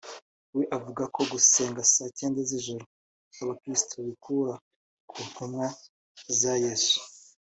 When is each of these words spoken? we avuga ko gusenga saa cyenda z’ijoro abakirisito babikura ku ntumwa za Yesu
we 0.55 0.63
avuga 0.77 1.03
ko 1.15 1.21
gusenga 1.31 1.81
saa 1.93 2.13
cyenda 2.17 2.39
z’ijoro 2.49 2.85
abakirisito 3.41 3.93
babikura 3.97 4.53
ku 5.09 5.17
ntumwa 5.27 5.65
za 6.39 6.53
Yesu 6.65 6.97